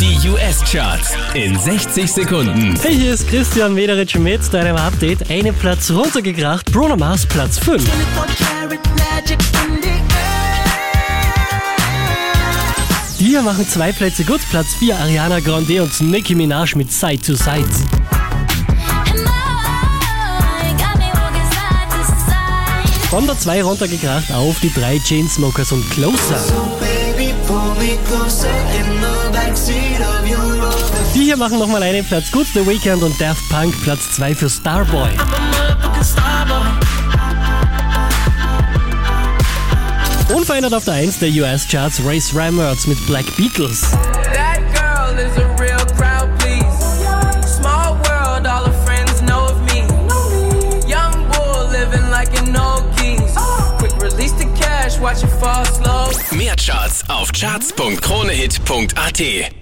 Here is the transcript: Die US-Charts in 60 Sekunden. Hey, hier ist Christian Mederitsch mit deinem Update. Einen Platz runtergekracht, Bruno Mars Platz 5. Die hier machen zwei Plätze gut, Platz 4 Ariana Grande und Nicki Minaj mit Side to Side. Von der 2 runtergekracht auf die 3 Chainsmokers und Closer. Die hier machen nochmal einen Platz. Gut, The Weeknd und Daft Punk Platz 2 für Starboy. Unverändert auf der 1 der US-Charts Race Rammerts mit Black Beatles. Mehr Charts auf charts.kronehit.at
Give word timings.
Die 0.00 0.28
US-Charts 0.28 1.16
in 1.34 1.58
60 1.58 2.12
Sekunden. 2.12 2.78
Hey, 2.80 2.94
hier 2.94 3.14
ist 3.14 3.26
Christian 3.26 3.74
Mederitsch 3.74 4.14
mit 4.14 4.40
deinem 4.54 4.76
Update. 4.76 5.28
Einen 5.28 5.52
Platz 5.52 5.90
runtergekracht, 5.90 6.70
Bruno 6.70 6.96
Mars 6.96 7.26
Platz 7.26 7.58
5. 7.58 7.84
Die 13.18 13.24
hier 13.24 13.42
machen 13.42 13.68
zwei 13.68 13.90
Plätze 13.90 14.22
gut, 14.22 14.40
Platz 14.50 14.68
4 14.78 14.96
Ariana 14.96 15.40
Grande 15.40 15.82
und 15.82 16.00
Nicki 16.00 16.36
Minaj 16.36 16.76
mit 16.76 16.92
Side 16.92 17.20
to 17.20 17.34
Side. 17.34 17.66
Von 23.10 23.26
der 23.26 23.36
2 23.36 23.62
runtergekracht 23.64 24.32
auf 24.32 24.60
die 24.60 24.72
3 24.72 25.00
Chainsmokers 25.00 25.72
und 25.72 25.90
Closer. 25.90 26.38
Die 29.68 29.87
hier 31.28 31.36
machen 31.36 31.58
nochmal 31.58 31.82
einen 31.82 32.06
Platz. 32.06 32.30
Gut, 32.30 32.46
The 32.54 32.66
Weeknd 32.66 33.02
und 33.02 33.20
Daft 33.20 33.46
Punk 33.50 33.78
Platz 33.82 34.12
2 34.12 34.34
für 34.34 34.48
Starboy. 34.48 35.10
Unverändert 40.34 40.72
auf 40.72 40.86
der 40.86 40.94
1 40.94 41.18
der 41.18 41.28
US-Charts 41.28 42.00
Race 42.02 42.34
Rammerts 42.34 42.86
mit 42.86 43.06
Black 43.06 43.26
Beatles. 43.36 43.82
Mehr 56.30 56.56
Charts 56.56 57.04
auf 57.10 57.30
charts.kronehit.at 57.32 59.58